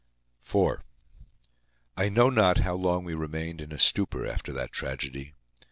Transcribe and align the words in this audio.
I 1.95 2.09
know 2.09 2.31
not 2.31 2.57
how 2.57 2.73
long 2.73 3.03
we 3.03 3.13
remained 3.13 3.61
in 3.61 3.71
a 3.71 3.77
stupor 3.77 4.25
after 4.25 4.51
that 4.51 4.71
tragedy. 4.71 5.35